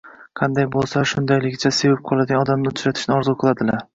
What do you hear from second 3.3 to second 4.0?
qiladilar.